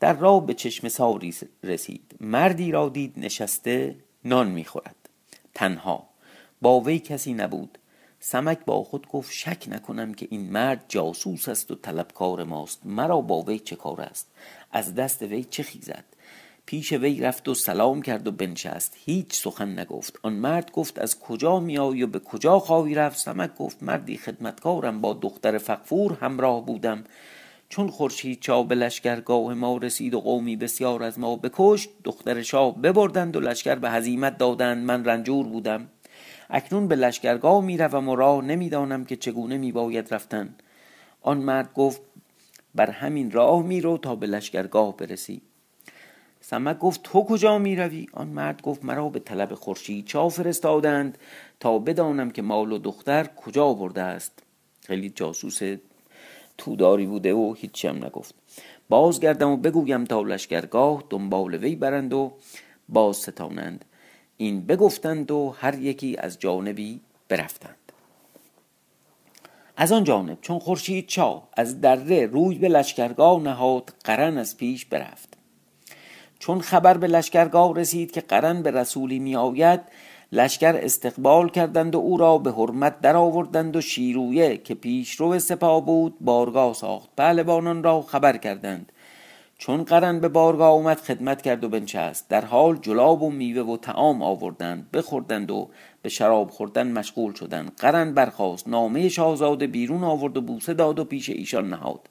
در 0.00 0.12
راه 0.12 0.46
به 0.46 0.54
چشم 0.54 0.88
ساری 0.88 1.34
رسید. 1.62 2.14
مردی 2.20 2.72
را 2.72 2.88
دید 2.88 3.14
نشسته 3.16 3.96
نان 4.24 4.48
می‌خورد. 4.48 5.08
تنها. 5.54 6.08
با 6.62 6.80
وی 6.80 6.98
کسی 6.98 7.34
نبود. 7.34 7.78
سمک 8.20 8.58
با 8.64 8.84
خود 8.84 9.08
گفت 9.08 9.32
شک 9.32 9.64
نکنم 9.68 10.14
که 10.14 10.28
این 10.30 10.50
مرد 10.50 10.84
جاسوس 10.88 11.48
است 11.48 11.70
و 11.70 11.74
طلبکار 11.74 12.44
ماست. 12.44 12.86
مرا 12.86 13.20
با 13.20 13.42
وی 13.42 13.58
چه 13.58 13.76
کار 13.76 14.00
است؟ 14.00 14.26
از 14.72 14.94
دست 14.94 15.22
وی 15.22 15.44
چه 15.44 15.62
خیزد؟ 15.62 16.04
پیش 16.68 16.92
وی 16.92 17.20
رفت 17.20 17.48
و 17.48 17.54
سلام 17.54 18.02
کرد 18.02 18.26
و 18.26 18.30
بنشست. 18.30 18.96
هیچ 19.04 19.34
سخن 19.34 19.78
نگفت. 19.78 20.18
آن 20.22 20.32
مرد 20.32 20.72
گفت 20.72 20.98
از 20.98 21.20
کجا 21.20 21.60
میآیی 21.60 22.02
و 22.02 22.06
به 22.06 22.18
کجا 22.18 22.58
خواهی 22.58 22.94
رفت؟ 22.94 23.18
سمک 23.18 23.56
گفت 23.56 23.82
مردی 23.82 24.16
خدمتکارم 24.16 25.00
با 25.00 25.18
دختر 25.22 25.58
فقفور 25.58 26.18
همراه 26.20 26.66
بودم. 26.66 27.04
چون 27.68 27.88
خورشید 27.88 28.40
چا 28.40 28.62
به 28.62 28.74
لشکرگاه 28.74 29.54
ما 29.54 29.76
رسید 29.76 30.14
و 30.14 30.20
قومی 30.20 30.56
بسیار 30.56 31.02
از 31.02 31.18
ما 31.18 31.36
بکشت 31.36 31.90
دختر 32.04 32.42
شاه 32.42 32.82
ببردند 32.82 33.36
و 33.36 33.40
لشکر 33.40 33.74
به 33.74 33.90
هزیمت 33.90 34.38
دادند. 34.38 34.84
من 34.84 35.04
رنجور 35.04 35.46
بودم. 35.46 35.88
اکنون 36.50 36.88
به 36.88 36.96
لشکرگاه 36.96 37.64
می 37.64 37.76
روم 37.76 38.08
و 38.08 38.16
راه 38.16 38.44
نمی‌دانم 38.44 39.04
که 39.04 39.16
چگونه 39.16 39.58
می 39.58 39.72
باید 39.72 40.14
رفتن. 40.14 40.54
آن 41.22 41.38
مرد 41.38 41.72
گفت 41.74 42.00
بر 42.74 42.90
همین 42.90 43.30
راه 43.30 43.62
می 43.62 43.80
رو 43.80 43.98
تا 43.98 44.16
به 44.16 44.26
لشکرگاه 44.26 44.96
برسی. 44.96 45.42
سمک 46.50 46.78
گفت 46.78 47.02
تو 47.02 47.24
کجا 47.24 47.58
می 47.58 47.76
روی؟ 47.76 48.06
آن 48.12 48.28
مرد 48.28 48.62
گفت 48.62 48.84
مرا 48.84 49.08
به 49.08 49.18
طلب 49.18 49.54
خورشید 49.54 50.06
چا 50.06 50.28
فرستادند 50.28 51.18
تا 51.60 51.78
بدانم 51.78 52.30
که 52.30 52.42
مال 52.42 52.72
و 52.72 52.78
دختر 52.78 53.24
کجا 53.24 53.72
برده 53.72 54.02
است. 54.02 54.42
خیلی 54.86 55.10
جاسوس 55.10 55.60
توداری 56.58 57.06
بوده 57.06 57.34
و 57.34 57.54
هیچی 57.58 57.88
هم 57.88 58.04
نگفت. 58.04 58.34
بازگردم 58.88 59.50
و 59.50 59.56
بگویم 59.56 60.04
تا 60.04 60.22
لشکرگاه 60.22 61.04
دنبال 61.10 61.54
وی 61.54 61.76
برند 61.76 62.12
و 62.12 62.32
باز 62.88 63.16
ستانند. 63.16 63.84
این 64.36 64.66
بگفتند 64.66 65.30
و 65.30 65.54
هر 65.58 65.78
یکی 65.78 66.16
از 66.16 66.38
جانبی 66.38 67.00
برفتند. 67.28 67.92
از 69.76 69.92
آن 69.92 70.04
جانب 70.04 70.38
چون 70.40 70.58
خورشید 70.58 71.06
چا 71.06 71.42
از 71.52 71.80
دره 71.80 72.26
روی 72.26 72.58
به 72.58 72.68
لشکرگاه 72.68 73.42
نهاد 73.42 73.94
قرن 74.04 74.38
از 74.38 74.56
پیش 74.56 74.86
برفت. 74.86 75.37
چون 76.38 76.60
خبر 76.60 76.96
به 76.96 77.06
لشکرگاه 77.06 77.74
رسید 77.74 78.10
که 78.10 78.20
قرن 78.20 78.62
به 78.62 78.70
رسولی 78.70 79.18
می 79.18 79.36
آید 79.36 79.80
لشکر 80.32 80.76
استقبال 80.76 81.48
کردند 81.48 81.94
و 81.94 81.98
او 81.98 82.16
را 82.16 82.38
به 82.38 82.52
حرمت 82.52 83.00
درآوردند 83.00 83.76
و 83.76 83.80
شیرویه 83.80 84.56
که 84.56 84.74
پیشرو 84.74 85.38
سپاه 85.38 85.86
بود 85.86 86.16
بارگاه 86.20 86.74
ساخت. 86.74 87.08
پهلوانان 87.16 87.82
را 87.82 88.02
خبر 88.02 88.36
کردند. 88.36 88.92
چون 89.58 89.84
قرن 89.84 90.20
به 90.20 90.28
بارگاه 90.28 90.68
آمد 90.68 91.00
خدمت 91.00 91.42
کرد 91.42 91.64
و 91.64 91.68
بنشست. 91.68 92.28
در 92.28 92.44
حال 92.44 92.76
جلاب 92.76 93.22
و 93.22 93.30
میوه 93.30 93.62
و 93.62 93.76
تعام 93.76 94.22
آوردند 94.22 94.90
بخوردند 94.90 95.50
و 95.50 95.68
به 96.02 96.08
شراب 96.08 96.50
خوردن 96.50 96.92
مشغول 96.92 97.34
شدند. 97.34 97.72
قرن 97.76 98.14
برخاست. 98.14 98.68
نامه 98.68 99.08
شاهزاده 99.08 99.66
بیرون 99.66 100.04
آورد 100.04 100.36
و 100.36 100.40
بوسه 100.40 100.74
داد 100.74 100.98
و 100.98 101.04
پیش 101.04 101.30
ایشان 101.30 101.68
نهاد. 101.68 102.08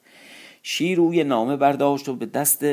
شیروی 0.62 1.24
نامه 1.24 1.56
برداشت 1.56 2.08
و 2.08 2.16
به 2.16 2.26
دست 2.26 2.64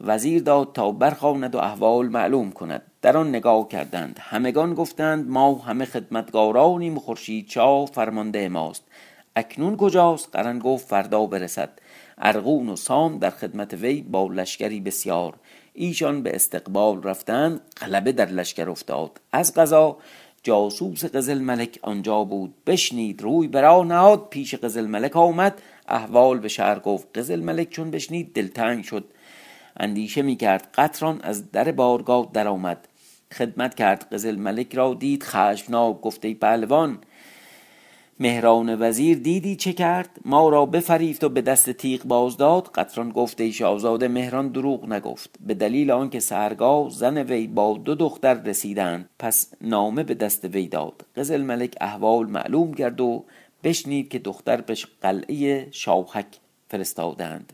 وزیر 0.00 0.42
داد 0.42 0.72
تا 0.72 0.92
برخواند 0.92 1.54
و 1.54 1.58
احوال 1.58 2.08
معلوم 2.08 2.52
کند. 2.52 2.82
در 3.02 3.16
آن 3.16 3.28
نگاه 3.28 3.68
کردند. 3.68 4.18
همگان 4.22 4.74
گفتند 4.74 5.30
ما 5.30 5.54
همه 5.54 5.84
خدمتگارانیم 5.84 6.98
خورشید 6.98 7.46
چا 7.46 7.86
فرمانده 7.86 8.48
ماست. 8.48 8.84
اکنون 9.36 9.76
کجاست؟ 9.76 10.28
قرن 10.32 10.58
گفت 10.58 10.88
فردا 10.88 11.26
برسد. 11.26 11.70
ارغون 12.18 12.68
و 12.68 12.76
سام 12.76 13.18
در 13.18 13.30
خدمت 13.30 13.74
وی 13.74 14.02
با 14.02 14.26
لشکری 14.26 14.80
بسیار. 14.80 15.34
ایشان 15.74 16.22
به 16.22 16.34
استقبال 16.34 17.02
رفتند 17.02 17.60
غلبه 17.80 18.12
در 18.12 18.26
لشکر 18.26 18.70
افتاد. 18.70 19.20
از 19.32 19.54
قضا 19.54 19.96
جاسوس 20.42 21.04
قزل 21.04 21.38
ملک 21.38 21.78
آنجا 21.82 22.24
بود. 22.24 22.54
بشنید 22.66 23.22
روی 23.22 23.48
برا 23.48 23.84
نهاد 23.84 24.28
پیش 24.30 24.54
قزل 24.54 24.86
ملک 24.86 25.16
آمد. 25.16 25.62
احوال 25.88 26.38
به 26.38 26.48
شهر 26.48 26.78
گفت 26.78 27.18
قزل 27.18 27.40
ملک 27.40 27.70
چون 27.70 27.90
بشنید 27.90 28.32
دلتنگ 28.32 28.84
شد. 28.84 29.04
اندیشه 29.78 30.22
می 30.22 30.36
کرد 30.36 30.68
قطران 30.74 31.20
از 31.22 31.50
در 31.52 31.72
بارگاه 31.72 32.30
درآمد. 32.32 32.88
خدمت 33.32 33.74
کرد 33.74 34.08
قزل 34.12 34.36
ملک 34.36 34.74
را 34.74 34.94
دید 34.94 35.22
خشمناک 35.22 36.00
گفته 36.00 36.34
پهلوان 36.34 36.98
مهران 38.20 38.82
وزیر 38.82 39.18
دیدی 39.18 39.56
چه 39.56 39.72
کرد؟ 39.72 40.10
ما 40.24 40.48
را 40.48 40.66
بفریفت 40.66 41.24
و 41.24 41.28
به 41.28 41.40
دست 41.40 41.70
تیغ 41.70 42.04
باز 42.04 42.36
داد. 42.36 42.68
قطران 42.74 43.10
گفته 43.10 43.44
ای 43.44 43.52
شاهزاده 43.52 44.08
مهران 44.08 44.48
دروغ 44.48 44.88
نگفت. 44.88 45.30
به 45.40 45.54
دلیل 45.54 45.90
آنکه 45.90 46.20
سرگاه 46.20 46.90
زن 46.90 47.18
وی 47.18 47.46
با 47.46 47.78
دو 47.84 47.94
دختر 47.94 48.34
رسیدند 48.34 49.08
پس 49.18 49.52
نامه 49.60 50.02
به 50.02 50.14
دست 50.14 50.44
وی 50.44 50.68
داد. 50.68 51.04
قزل 51.16 51.42
ملک 51.42 51.74
احوال 51.80 52.26
معلوم 52.26 52.74
کرد 52.74 53.00
و 53.00 53.24
بشنید 53.64 54.08
که 54.08 54.18
دختر 54.18 54.60
به 54.60 54.76
قلعه 55.00 55.68
شاوخک 55.70 56.26
فرستادند. 56.68 57.52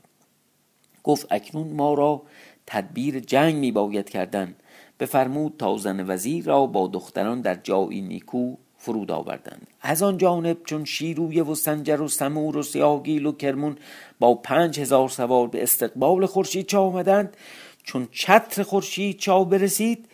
گفت 1.05 1.27
اکنون 1.31 1.69
ما 1.69 1.95
را 1.95 2.23
تدبیر 2.67 3.21
جنگ 3.21 3.55
می 3.55 3.73
باید 3.73 4.11
کردن. 4.11 4.55
بفرمود 5.01 5.55
تا 5.59 5.77
زن 5.77 6.11
وزیر 6.11 6.45
را 6.45 6.67
با 6.67 6.87
دختران 6.87 7.41
در 7.41 7.55
جایی 7.55 8.01
نیکو 8.01 8.55
فرود 8.77 9.11
آوردند. 9.11 9.67
از 9.81 10.03
آن 10.03 10.19
جانب 10.19 10.63
چون 10.65 10.85
شیرویه 10.85 11.43
و 11.43 11.55
سنجر 11.55 12.01
و 12.01 12.09
سمور 12.09 12.57
و 12.57 12.63
سیاگیل 12.63 13.27
و 13.27 13.33
کرمون 13.33 13.77
با 14.19 14.35
پنج 14.35 14.81
هزار 14.81 15.09
سوار 15.09 15.49
به 15.49 15.63
استقبال 15.63 16.27
خورشید 16.27 16.67
چا 16.67 16.83
آمدند 16.83 17.37
چون 17.83 18.09
چتر 18.13 18.63
خورشید 18.63 19.19
چا 19.19 19.45
برسید 19.45 20.09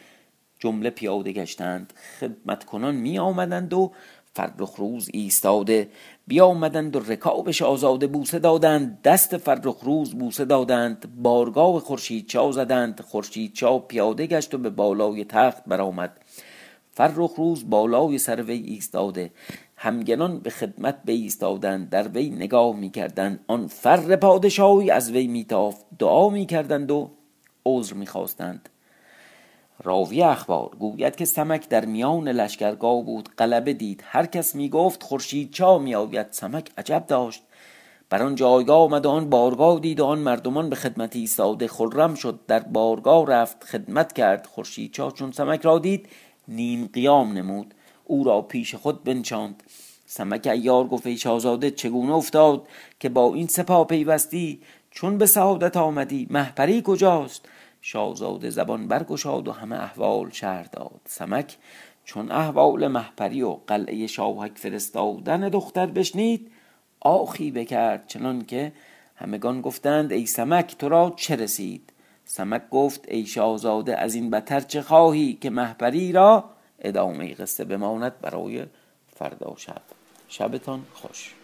جمله 0.58 0.90
پیاده 0.90 1.32
گشتند. 1.32 1.92
خدمت 2.20 2.64
کنان 2.64 2.94
می 2.94 3.18
آمدند 3.18 3.74
و 3.74 3.92
فرخ 4.34 4.74
روز 4.76 5.10
ایستاده. 5.12 5.88
بیامدند 6.30 6.96
و 6.96 7.00
رکابش 7.00 7.62
آزاده 7.62 8.06
بوسه 8.06 8.38
دادند. 8.38 9.02
دست 9.02 9.36
فرخ 9.36 9.76
روز 9.82 10.14
بوسه 10.14 10.44
دادند. 10.44 11.14
بارگاه 11.22 11.80
خورشید 11.80 12.26
چا 12.26 12.52
زدند. 12.52 13.00
خورشید 13.00 13.52
چا 13.52 13.78
پیاده 13.78 14.26
گشت 14.26 14.54
و 14.54 14.58
به 14.58 14.70
بالای 14.70 15.24
تخت 15.24 15.64
برآمد. 15.66 16.20
فرخ 16.90 17.34
روز 17.36 17.70
بالای 17.70 18.18
سر 18.18 18.42
وی 18.42 18.56
ایستاده. 18.56 19.30
همگنان 19.76 20.38
به 20.38 20.50
خدمت 20.50 20.98
ایستادند 21.06 21.90
در 21.90 22.08
وی 22.08 22.30
نگاه 22.30 22.76
می‌کردند. 22.76 23.44
آن 23.46 23.66
فر 23.66 24.16
پادشاهی 24.16 24.90
از 24.90 25.10
وی 25.10 25.26
میتافت. 25.26 25.86
دعا 25.98 26.28
می‌کردند 26.28 26.90
و 26.90 27.10
عذر 27.66 27.94
می‌خواستند. 27.94 28.68
راوی 29.82 30.22
اخبار 30.22 30.70
گوید 30.78 31.16
که 31.16 31.24
سمک 31.24 31.68
در 31.68 31.84
میان 31.84 32.28
لشکرگاه 32.28 33.04
بود. 33.04 33.28
غلبه 33.38 33.72
دید. 33.72 34.04
هر 34.06 34.26
کس 34.26 34.54
می‌گفت 34.54 35.02
خورشید 35.02 35.52
چا 35.52 35.78
میآید. 35.78 36.26
سمک 36.30 36.70
عجب 36.78 37.04
داشت. 37.08 37.42
بر 38.10 38.22
آن 38.22 38.34
جایگاه 38.34 38.80
آمد 38.80 39.06
و 39.06 39.10
آن 39.10 39.30
بارگاه 39.30 39.80
دید 39.80 40.00
آن 40.00 40.18
مردمان 40.18 40.70
به 40.70 40.76
خدمت 40.76 41.16
ایستاده. 41.16 41.68
خرم 41.68 42.14
شد. 42.14 42.40
در 42.46 42.60
بارگاه 42.60 43.26
رفت. 43.26 43.64
خدمت 43.64 44.12
کرد. 44.12 44.46
خورشید 44.46 44.92
چا 44.92 45.10
چون 45.10 45.32
سمک 45.32 45.60
را 45.60 45.78
دید 45.78 46.08
نیم 46.48 46.90
قیام 46.92 47.32
نمود. 47.32 47.74
او 48.04 48.24
را 48.24 48.42
پیش 48.42 48.74
خود 48.74 49.04
بنشاند. 49.04 49.62
سمک 50.06 50.46
ایار 50.46 50.84
گفت 50.84 51.06
ای 51.06 51.16
شاهزاده 51.16 51.70
چگونه 51.70 52.12
افتاد 52.14 52.68
که 53.00 53.08
با 53.08 53.34
این 53.34 53.46
سپاه 53.46 53.86
پیوستی 53.86 54.60
چون 54.90 55.18
به 55.18 55.26
سعادت 55.26 55.76
آمدی؟ 55.76 56.26
مهپری 56.30 56.82
کجاست؟ 56.84 57.46
شاهزاده 57.80 58.50
زبان 58.50 58.88
برگشاد 58.88 59.48
و 59.48 59.52
همه 59.52 59.76
احوال 59.76 60.30
شهر 60.30 60.62
داد 60.62 61.00
سمک. 61.04 61.56
چون 62.04 62.32
احوال 62.32 62.88
محپری 62.88 63.42
و 63.42 63.50
قلعه 63.66 64.06
شاوهک 64.06 64.58
فرستادن 64.58 65.48
دختر 65.48 65.86
بشنید 65.86 66.50
آخی 67.00 67.50
بکرد. 67.50 68.06
چنان 68.06 68.44
که 68.44 68.72
همگان 69.16 69.60
گفتند 69.60 70.12
ای 70.12 70.26
سمک 70.26 70.76
تو 70.78 70.88
را 70.88 71.12
چه 71.16 71.36
رسید؟ 71.36 71.92
سمک 72.24 72.68
گفت 72.70 73.08
ای 73.08 73.26
شاهزاده 73.26 73.96
از 73.96 74.14
این 74.14 74.30
بتر 74.30 74.60
چه 74.60 74.82
خواهی 74.82 75.32
که 75.32 75.50
محپری 75.50 76.12
را 76.12 76.44
ادامه 76.78 77.34
قصه 77.34 77.64
بماند 77.64 78.20
برای 78.20 78.66
فردا 79.16 79.54
شب؟ 79.56 79.82
شبتان 80.28 80.86
خوش. 80.92 81.34